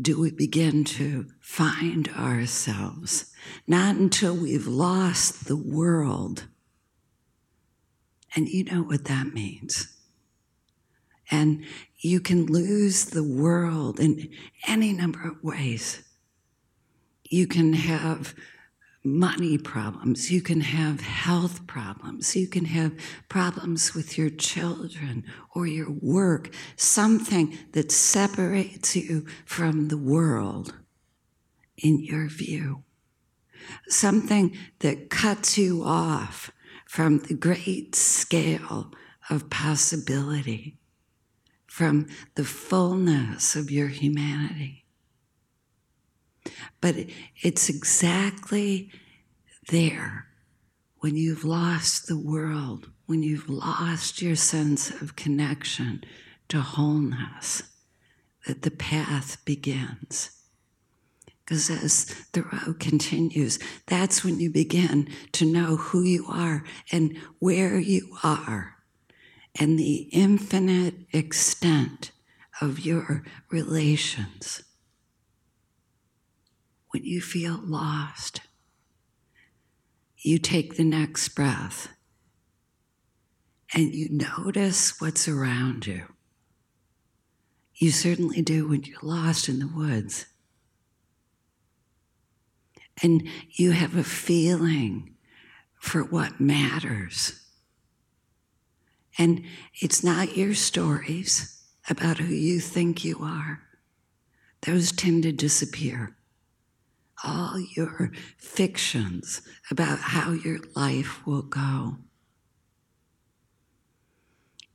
do 0.00 0.20
we 0.20 0.30
begin 0.30 0.84
to 0.84 1.26
find 1.40 2.08
ourselves. 2.10 3.32
Not 3.66 3.96
until 3.96 4.36
we've 4.36 4.66
lost 4.66 5.46
the 5.46 5.56
world 5.56 6.44
and 8.38 8.48
you 8.48 8.62
know 8.62 8.82
what 8.82 9.06
that 9.06 9.34
means. 9.34 9.96
And 11.28 11.64
you 11.98 12.20
can 12.20 12.46
lose 12.46 13.06
the 13.06 13.24
world 13.24 13.98
in 13.98 14.30
any 14.68 14.92
number 14.92 15.26
of 15.26 15.42
ways. 15.42 16.04
You 17.24 17.48
can 17.48 17.72
have 17.72 18.36
money 19.02 19.58
problems, 19.58 20.30
you 20.30 20.40
can 20.40 20.60
have 20.60 21.00
health 21.00 21.66
problems, 21.66 22.36
you 22.36 22.46
can 22.46 22.66
have 22.66 22.92
problems 23.28 23.92
with 23.92 24.16
your 24.16 24.30
children 24.30 25.24
or 25.52 25.66
your 25.66 25.90
work, 25.90 26.54
something 26.76 27.58
that 27.72 27.90
separates 27.90 28.94
you 28.94 29.26
from 29.44 29.88
the 29.88 29.98
world 29.98 30.74
in 31.76 31.98
your 32.04 32.28
view, 32.28 32.84
something 33.88 34.56
that 34.78 35.10
cuts 35.10 35.58
you 35.58 35.82
off 35.82 36.52
from 36.88 37.18
the 37.18 37.34
great 37.34 37.94
scale 37.94 38.90
of 39.28 39.50
possibility 39.50 40.78
from 41.66 42.08
the 42.34 42.44
fullness 42.44 43.54
of 43.54 43.70
your 43.70 43.88
humanity. 43.88 44.86
But 46.80 46.96
it's 47.42 47.68
exactly 47.68 48.90
there 49.68 50.28
when 51.00 51.14
you've 51.14 51.44
lost 51.44 52.06
the 52.06 52.18
world, 52.18 52.90
when 53.04 53.22
you've 53.22 53.50
lost 53.50 54.22
your 54.22 54.34
sense 54.34 54.90
of 54.90 55.14
connection 55.14 56.02
to 56.48 56.62
wholeness, 56.62 57.64
that 58.46 58.62
the 58.62 58.70
path 58.70 59.44
begins. 59.44 60.30
Because 61.48 61.70
as 61.70 62.04
the 62.32 62.42
road 62.42 62.78
continues, 62.78 63.58
that's 63.86 64.22
when 64.22 64.38
you 64.38 64.50
begin 64.50 65.08
to 65.32 65.46
know 65.46 65.76
who 65.76 66.02
you 66.02 66.26
are 66.28 66.62
and 66.92 67.16
where 67.38 67.78
you 67.78 68.18
are 68.22 68.76
and 69.58 69.78
the 69.78 70.10
infinite 70.12 71.06
extent 71.10 72.10
of 72.60 72.80
your 72.80 73.24
relations. 73.50 74.62
When 76.90 77.02
you 77.04 77.22
feel 77.22 77.58
lost, 77.64 78.42
you 80.18 80.38
take 80.38 80.76
the 80.76 80.84
next 80.84 81.30
breath 81.30 81.88
and 83.72 83.94
you 83.94 84.10
notice 84.10 85.00
what's 85.00 85.26
around 85.26 85.86
you. 85.86 86.12
You 87.76 87.90
certainly 87.90 88.42
do 88.42 88.68
when 88.68 88.82
you're 88.82 88.98
lost 89.00 89.48
in 89.48 89.60
the 89.60 89.68
woods. 89.74 90.26
And 93.02 93.28
you 93.50 93.72
have 93.72 93.96
a 93.96 94.04
feeling 94.04 95.14
for 95.78 96.02
what 96.02 96.40
matters. 96.40 97.40
And 99.16 99.44
it's 99.74 100.02
not 100.02 100.36
your 100.36 100.54
stories 100.54 101.62
about 101.88 102.18
who 102.18 102.34
you 102.34 102.60
think 102.60 103.04
you 103.04 103.18
are, 103.22 103.62
those 104.62 104.92
tend 104.92 105.22
to 105.22 105.32
disappear 105.32 106.16
all 107.24 107.58
your 107.58 108.12
fictions 108.36 109.42
about 109.70 109.98
how 109.98 110.32
your 110.32 110.58
life 110.76 111.26
will 111.26 111.42
go. 111.42 111.96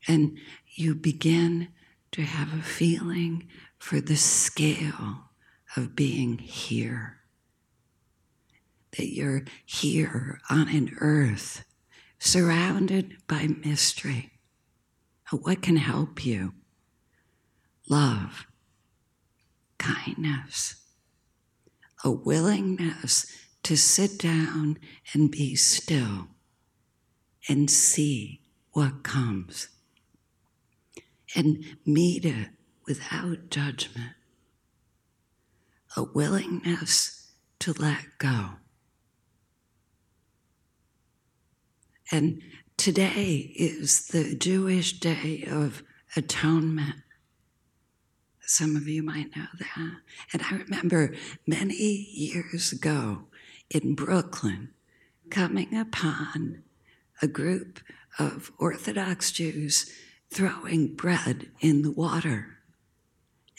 And 0.07 0.37
you 0.67 0.95
begin 0.95 1.69
to 2.11 2.23
have 2.23 2.53
a 2.53 2.61
feeling 2.61 3.47
for 3.77 4.01
the 4.01 4.17
scale 4.17 5.29
of 5.77 5.95
being 5.95 6.37
here. 6.37 7.22
That 8.97 9.13
you're 9.13 9.43
here 9.65 10.39
on 10.49 10.69
an 10.69 10.95
earth 10.99 11.65
surrounded 12.19 13.17
by 13.27 13.47
mystery. 13.47 14.31
What 15.31 15.61
can 15.61 15.77
help 15.77 16.25
you? 16.25 16.53
Love, 17.89 18.45
kindness 19.77 20.83
a 22.03 22.11
willingness 22.11 23.25
to 23.63 23.77
sit 23.77 24.19
down 24.19 24.77
and 25.13 25.31
be 25.31 25.55
still 25.55 26.27
and 27.47 27.69
see 27.71 28.41
what 28.71 29.03
comes 29.03 29.69
and 31.35 31.63
meet 31.85 32.25
it 32.25 32.49
without 32.85 33.49
judgment, 33.49 34.13
a 35.95 36.03
willingness 36.03 37.31
to 37.59 37.73
let 37.73 38.05
go. 38.17 38.49
And 42.11 42.41
today 42.77 43.53
is 43.55 44.07
the 44.07 44.35
Jewish 44.35 44.99
Day 44.99 45.45
of 45.49 45.83
Atonement. 46.15 46.95
Some 48.41 48.75
of 48.75 48.87
you 48.87 49.03
might 49.03 49.35
know 49.35 49.47
that. 49.57 49.97
And 50.33 50.41
I 50.41 50.55
remember 50.57 51.15
many 51.47 52.07
years 52.11 52.71
ago 52.71 53.23
in 53.69 53.95
Brooklyn 53.95 54.69
coming 55.29 55.75
upon 55.75 56.63
a 57.21 57.27
group 57.27 57.79
of 58.19 58.51
Orthodox 58.59 59.31
Jews 59.31 59.91
throwing 60.29 60.93
bread 60.95 61.49
in 61.61 61.81
the 61.83 61.91
water. 61.91 62.57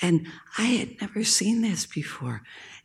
And 0.02 0.26
I 0.58 0.64
had 0.64 1.00
never 1.00 1.24
seen 1.24 1.62
this 1.62 1.86
before. 1.86 2.42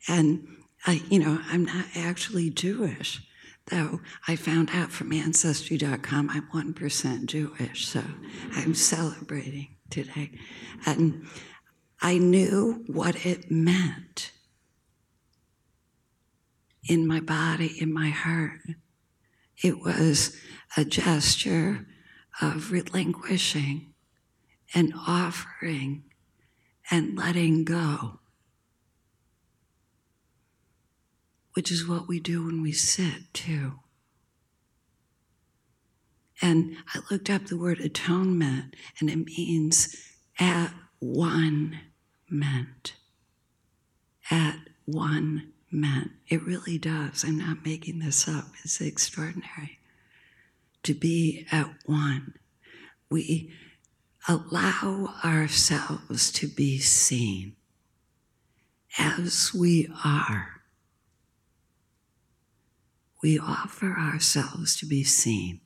And 0.08 0.48
I, 0.86 1.02
you 1.10 1.20
know, 1.20 1.40
I'm 1.48 1.66
not 1.66 1.86
actually 1.96 2.50
Jewish, 2.50 3.22
though 3.70 4.02
I 4.28 4.36
found 4.36 4.70
out 4.74 4.92
from 4.92 5.14
Ancestry.com 5.14 6.30
I'm 6.30 6.48
1% 6.50 7.26
Jewish, 7.26 7.88
so 7.88 8.04
I'm 8.54 8.74
celebrating 8.74 9.76
today. 9.90 10.32
And 10.86 11.28
I 12.02 12.18
knew 12.18 12.84
what 12.88 13.26
it 13.26 13.52
meant 13.52 14.32
in 16.88 17.08
my 17.08 17.20
body, 17.20 17.76
in 17.80 17.94
my 17.94 18.10
heart. 18.10 18.62
It 19.62 19.80
was 19.80 20.36
a 20.78 20.86
gesture 20.86 21.86
of 22.42 22.72
relinquishing 22.72 23.94
and 24.74 24.94
offering 25.08 26.04
and 26.90 27.18
letting 27.18 27.66
go, 27.66 28.19
which 31.54 31.72
is 31.72 31.88
what 31.88 32.08
we 32.08 32.20
do 32.20 32.46
when 32.46 32.62
we 32.62 32.72
sit, 32.72 33.34
too. 33.34 33.80
And 36.42 36.78
I 36.94 37.00
looked 37.12 37.30
up 37.30 37.48
the 37.48 37.58
word 37.58 37.80
atonement, 37.80 38.76
and 39.00 39.10
it 39.10 39.26
means 39.26 39.96
at 40.40 40.74
one 41.00 41.80
meant. 42.30 42.94
At 44.32 44.58
one 44.86 45.52
meant. 45.72 46.12
It 46.28 46.44
really 46.44 46.78
does. 46.78 47.24
I'm 47.24 47.38
not 47.38 47.66
making 47.66 48.00
this 48.00 48.28
up. 48.28 48.46
It's 48.64 48.80
extraordinary. 48.80 49.80
To 50.84 50.94
be 50.94 51.46
at 51.52 51.70
one. 51.86 52.36
We 53.10 53.52
allow 54.28 55.16
ourselves 55.26 56.32
to 56.34 56.48
be 56.48 56.78
seen 56.80 57.56
as 58.98 59.54
we 59.54 59.90
are. 60.06 60.59
We 63.22 63.38
offer 63.38 63.96
ourselves 63.98 64.78
to 64.78 64.86
be 64.86 65.04
seen. 65.04 65.62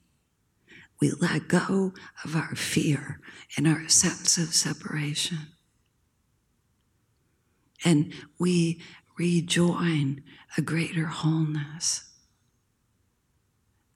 We 1.00 1.12
let 1.12 1.48
go 1.48 1.94
of 2.24 2.36
our 2.36 2.56
fear 2.56 3.20
and 3.58 3.68
our 3.68 3.88
sense 3.88 4.38
of 4.38 4.54
separation 4.56 5.54
and 7.84 8.14
we 8.40 8.82
rejoin 9.18 10.24
a 10.58 10.62
greater 10.62 11.06
wholeness, 11.08 12.10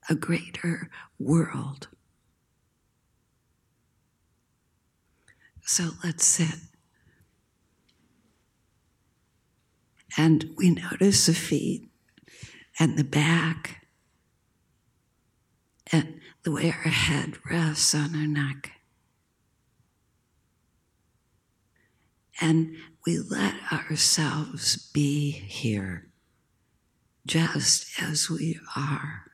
a 0.08 0.14
greater 0.14 0.90
world. 1.18 1.88
So 5.62 5.90
let's 6.02 6.26
sit. 6.26 6.60
And 10.16 10.52
we 10.56 10.70
notice 10.70 11.26
the 11.26 11.34
feet 11.34 11.87
and 12.78 12.96
the 12.96 13.04
back 13.04 13.86
and 15.90 16.20
the 16.42 16.52
way 16.52 16.72
our 16.84 16.90
head 16.90 17.36
rests 17.50 17.94
on 17.94 18.14
our 18.14 18.26
neck. 18.26 18.72
And 22.40 22.76
we 23.04 23.18
let 23.18 23.54
ourselves 23.72 24.90
be 24.92 25.30
here 25.30 26.08
just 27.26 28.00
as 28.00 28.30
we 28.30 28.58
are. 28.76 29.24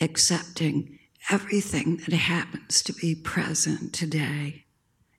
Accepting 0.00 0.98
everything 1.28 1.96
that 2.08 2.14
happens 2.14 2.82
to 2.82 2.92
be 2.92 3.14
present 3.14 3.92
today. 3.92 4.64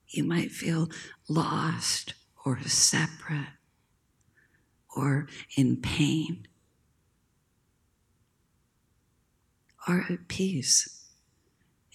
You 0.08 0.24
might 0.24 0.50
feel 0.50 0.88
lost 1.28 2.14
or 2.44 2.60
separate 2.62 3.46
or 4.96 5.26
in 5.56 5.76
pain 5.76 6.46
or 9.88 10.06
at 10.10 10.28
peace, 10.28 11.08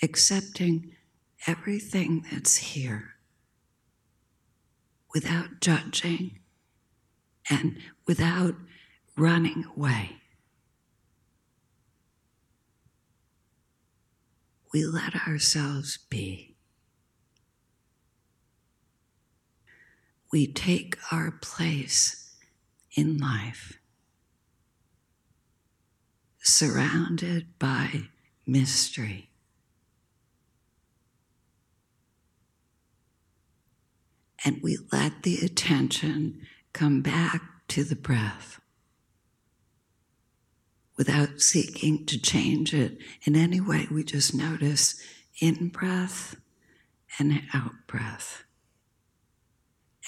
accepting 0.02 0.96
everything 1.46 2.26
that's 2.32 2.58
here 2.58 3.16
without 5.14 5.62
judging 5.62 6.40
and 7.50 7.78
without 8.06 8.56
running 9.16 9.66
away. 9.76 10.18
We 14.74 14.86
let 14.86 15.16
ourselves 15.28 15.98
be. 16.10 16.47
we 20.32 20.48
take 20.48 20.98
our 21.12 21.32
place 21.32 22.36
in 22.96 23.18
life, 23.18 23.80
surrounded 26.42 27.48
by 27.60 28.04
mystery. 28.46 29.30
And 34.44 34.62
we 34.62 34.78
let 34.92 35.24
the 35.24 35.38
attention 35.44 36.42
come 36.74 37.02
back 37.02 37.42
to 37.70 37.84
the 37.84 37.96
breath 37.96 38.62
without 40.98 41.42
seeking 41.42 42.06
to 42.06 42.20
change 42.20 42.74
it 42.74 42.98
in 43.24 43.36
any 43.36 43.60
way. 43.60 43.88
We 43.92 44.04
just 44.04 44.34
notice 44.34 45.00
in 45.40 45.70
breath 45.70 46.36
and 47.20 47.42
out 47.54 47.74
breath 47.88 48.44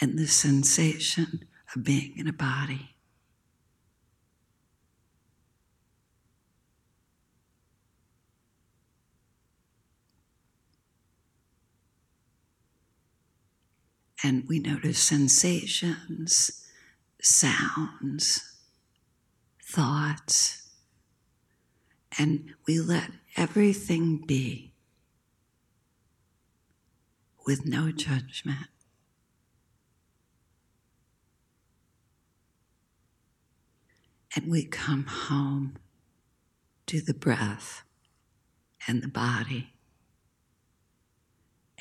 and 0.02 0.18
the 0.18 0.28
sensation 0.28 1.46
of 1.76 1.84
being 1.84 2.14
in 2.18 2.28
a 2.28 2.34
body. 2.34 2.96
And 14.22 14.46
we 14.50 14.60
notice 14.60 15.00
sensations, 15.00 16.66
sounds, 17.22 18.58
thoughts, 19.64 20.70
and 22.18 22.54
we 22.68 22.80
let 22.80 23.12
everything 23.38 24.18
be 24.26 24.74
with 27.46 27.66
no 27.66 27.92
judgment. 27.92 28.68
And 34.36 34.50
we 34.50 34.66
come 34.66 35.06
home 35.06 35.78
to 36.86 37.02
the 37.02 37.14
breath 37.14 37.84
and 38.88 39.02
the 39.02 39.08
body 39.08 39.74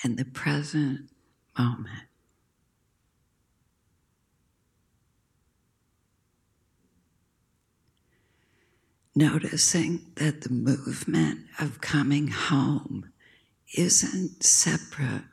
and 0.03 0.19
the 0.19 0.25
present 0.25 1.11
moment. 1.59 2.05
Noticing 9.15 10.13
that 10.15 10.43
the 10.43 10.51
movement 10.51 11.47
of 11.59 11.81
coming 11.81 12.29
home 12.29 13.13
isn't 13.77 14.45
separate 14.45 15.25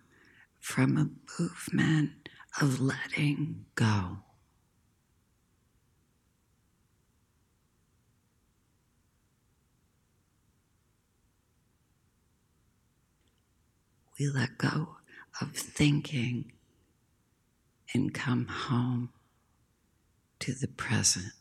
from 0.59 0.97
a 0.97 1.41
movement 1.41 2.29
of 2.59 2.79
letting 2.79 3.65
go. 3.75 4.24
We 14.19 14.27
let 14.27 14.57
go 14.57 14.97
of 15.41 15.51
thinking 15.51 16.51
and 17.93 18.13
come 18.13 18.47
home 18.47 19.09
to 20.39 20.53
the 20.53 20.67
present. 20.67 21.33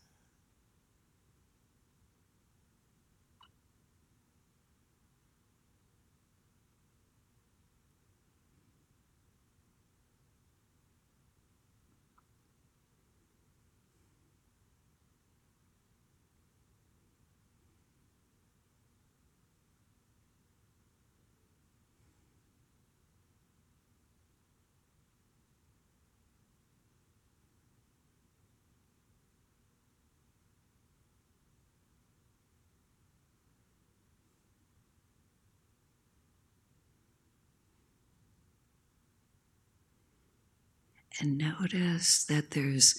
And 41.20 41.38
notice 41.38 42.24
that 42.24 42.52
there's 42.52 42.96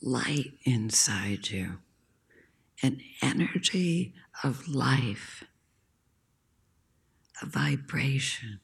light 0.00 0.52
inside 0.64 1.50
you, 1.50 1.78
an 2.82 3.00
energy 3.20 4.14
of 4.42 4.68
life, 4.68 5.44
a 7.40 7.46
vibration. 7.46 8.60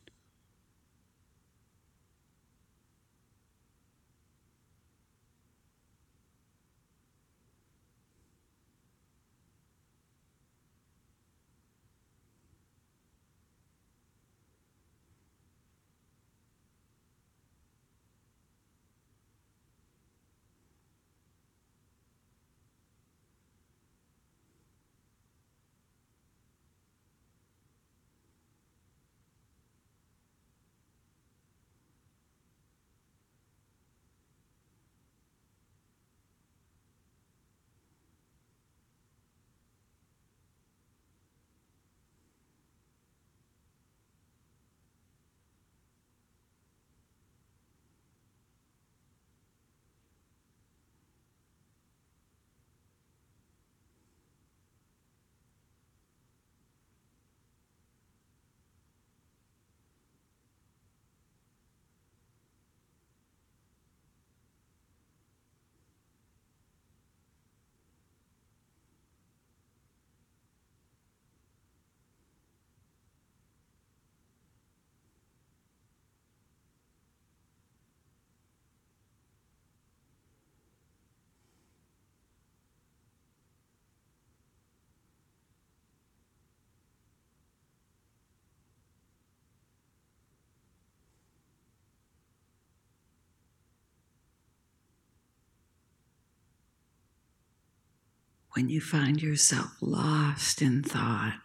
When 98.58 98.68
you 98.68 98.80
find 98.80 99.22
yourself 99.22 99.76
lost 99.80 100.60
in 100.60 100.82
thought 100.82 101.38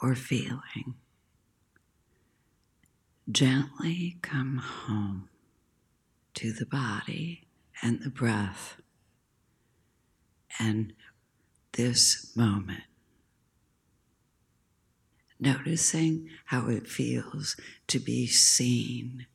or 0.00 0.14
feeling, 0.14 0.94
gently 3.30 4.16
come 4.22 4.56
home 4.56 5.28
to 6.32 6.54
the 6.54 6.64
body 6.64 7.46
and 7.82 8.00
the 8.00 8.08
breath 8.08 8.80
and 10.58 10.94
this 11.72 12.34
moment. 12.34 12.84
Noticing 15.38 16.30
how 16.46 16.70
it 16.70 16.86
feels 16.86 17.56
to 17.88 17.98
be 17.98 18.26
seen 18.26 19.26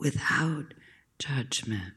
without 0.00 0.74
judgment. 1.20 1.94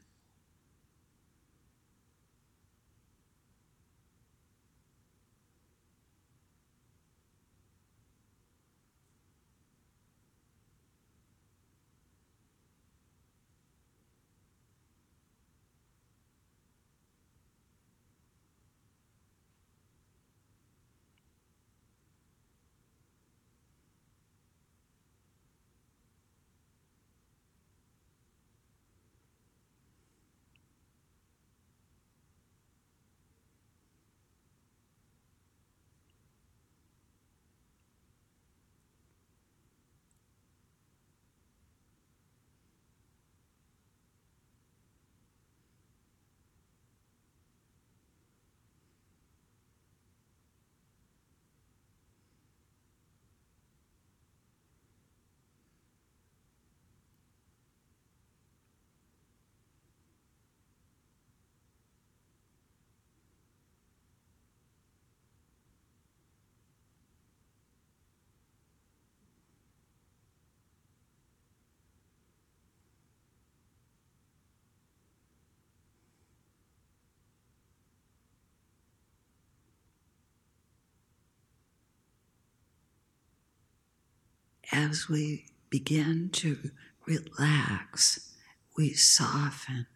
As 84.72 85.08
we 85.08 85.46
begin 85.68 86.30
to 86.32 86.70
relax, 87.06 88.34
we 88.76 88.92
soften. 88.92 89.86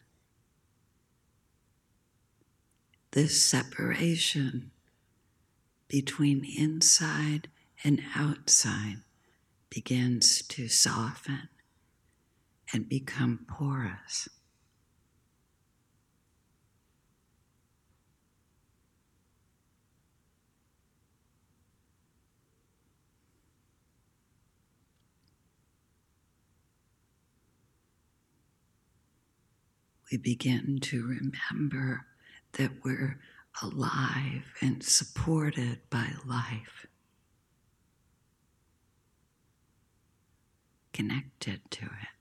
This 3.13 3.41
separation 3.43 4.71
between 5.89 6.45
inside 6.45 7.49
and 7.85 8.03
outside 8.17 8.99
begins 9.71 10.43
to 10.43 10.69
soften 10.69 11.49
and 12.73 12.89
become 12.89 13.47
porous. 13.49 14.29
We 30.15 30.19
begin 30.19 30.79
to 30.81 31.03
remember 31.03 32.07
that 32.53 32.71
we're 32.85 33.19
alive 33.61 34.45
and 34.61 34.81
supported 34.81 35.81
by 35.91 36.07
life, 36.25 36.87
connected 40.93 41.61
to 41.69 41.87
it. 41.87 42.14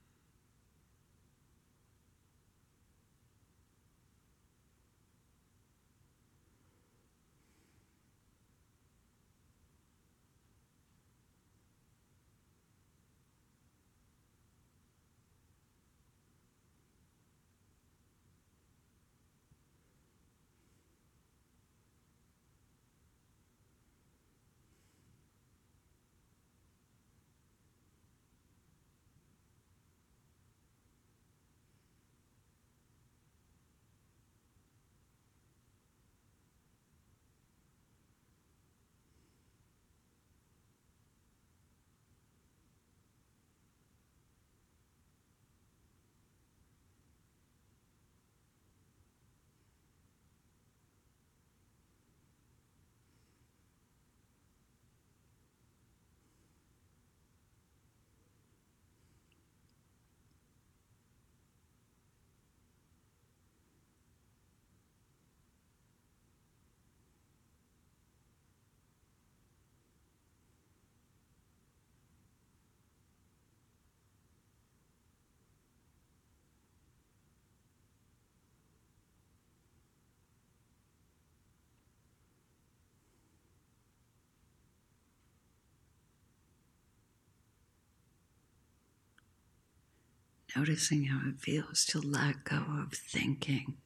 Noticing 90.55 91.05
how 91.05 91.29
it 91.29 91.39
feels 91.39 91.85
to 91.85 91.99
let 91.99 92.43
go 92.43 92.63
of 92.81 92.93
thinking 92.93 93.77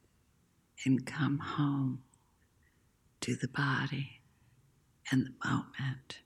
and 0.84 1.06
come 1.06 1.38
home 1.38 2.02
to 3.20 3.34
the 3.34 3.48
body 3.48 4.20
and 5.10 5.26
the 5.26 5.48
moment. 5.48 6.18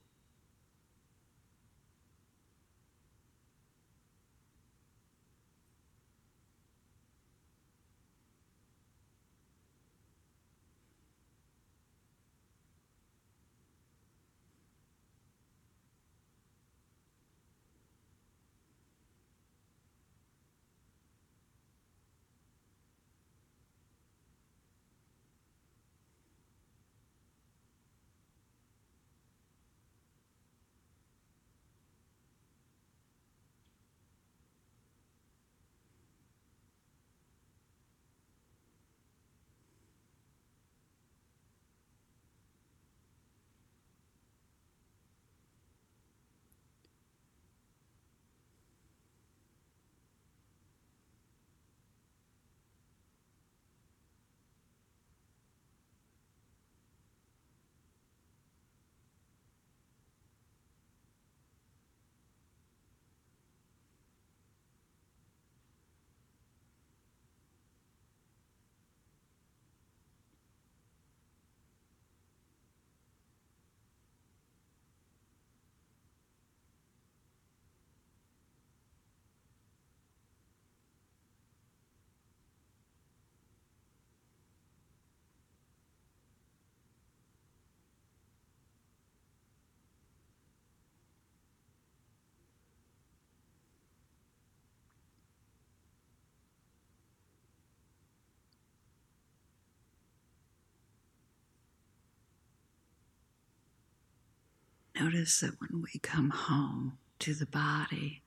Notice 105.03 105.41
that 105.41 105.61
when 105.61 105.83
we 105.83 105.99
come 105.99 106.31
home 106.31 106.99
to 107.19 107.35
the 107.35 107.47
body, 107.47 108.23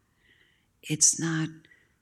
it's 0.84 1.18
not 1.18 1.48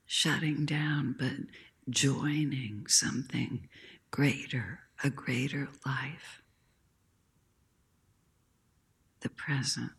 shutting 0.04 0.66
down, 0.66 1.14
but 1.16 1.46
joining 1.88 2.86
something 2.88 3.68
greater, 4.10 4.80
a 5.04 5.10
greater 5.10 5.68
life, 5.86 6.42
the 9.20 9.28
present. 9.28 9.92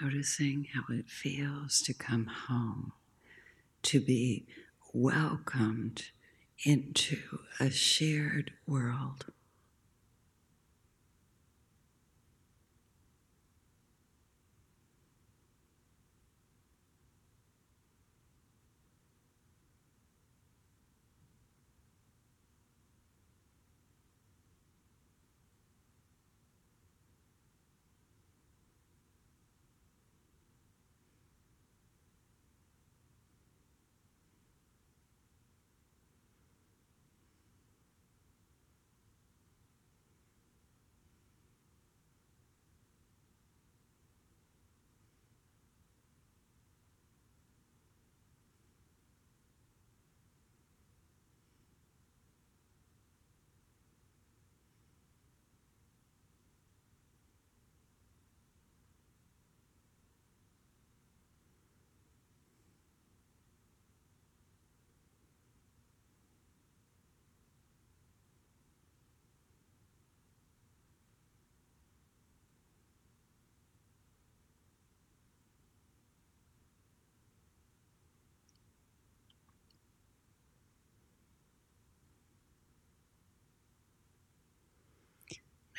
Noticing 0.00 0.66
how 0.74 0.82
it 0.94 1.08
feels 1.08 1.80
to 1.82 1.94
come 1.94 2.26
home, 2.26 2.92
to 3.82 4.00
be 4.00 4.46
welcomed 4.92 6.10
into 6.64 7.18
a 7.60 7.70
shared 7.70 8.52
world. 8.66 9.26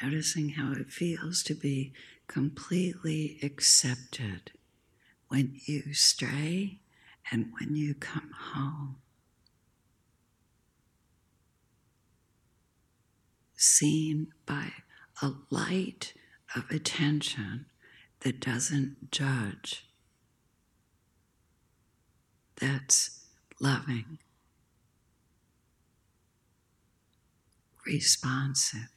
Noticing 0.01 0.49
how 0.49 0.73
it 0.73 0.91
feels 0.91 1.43
to 1.43 1.53
be 1.53 1.93
completely 2.27 3.39
accepted 3.43 4.51
when 5.27 5.59
you 5.65 5.93
stray 5.93 6.79
and 7.31 7.51
when 7.59 7.75
you 7.75 7.93
come 7.93 8.31
home. 8.53 8.97
Seen 13.55 14.27
by 14.45 14.73
a 15.21 15.31
light 15.49 16.13
of 16.55 16.69
attention 16.69 17.65
that 18.21 18.39
doesn't 18.39 19.11
judge, 19.11 19.87
that's 22.59 23.25
loving, 23.59 24.19
responsive. 27.85 28.94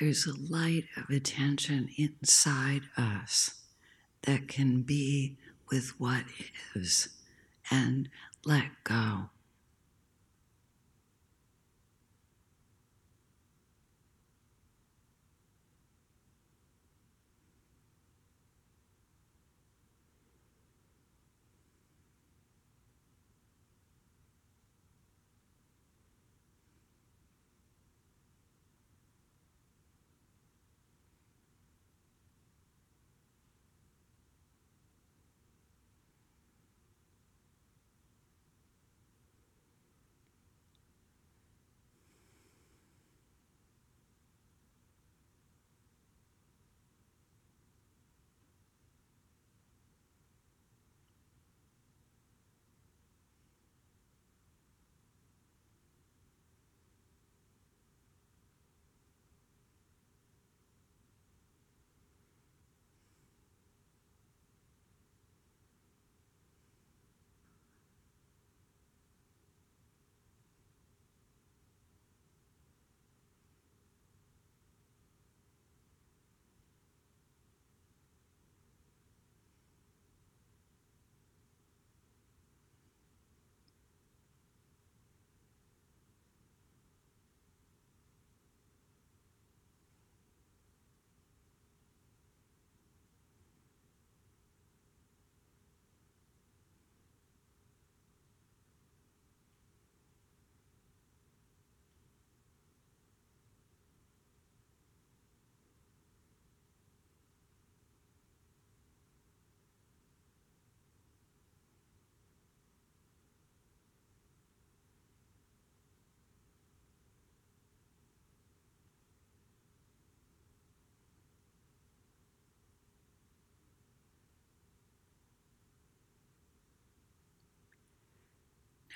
There's 0.00 0.26
a 0.26 0.52
light 0.52 0.84
of 0.96 1.08
attention 1.10 1.88
inside 1.96 2.82
us 2.96 3.54
that 4.22 4.48
can 4.48 4.82
be 4.82 5.36
with 5.70 5.98
what 5.98 6.24
is 6.74 7.08
and 7.70 8.08
let 8.44 8.66
go. 8.84 9.30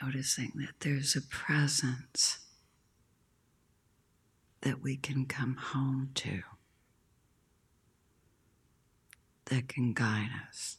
Noticing 0.02 0.52
that 0.56 0.74
there's 0.80 1.16
a 1.16 1.22
presence 1.22 2.38
that 4.62 4.82
we 4.82 4.96
can 4.96 5.24
come 5.26 5.56
home 5.56 6.10
to, 6.14 6.42
that 9.46 9.68
can 9.68 9.92
guide 9.92 10.30
us. 10.48 10.78